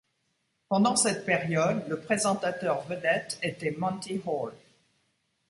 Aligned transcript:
Pendant 0.67 0.95
cette 0.95 1.27
période, 1.27 1.83
le 1.87 1.99
présentateur 1.99 2.81
vedette 2.87 3.37
était 3.43 3.69
Monty 3.77 4.19
Hall. 4.25 4.51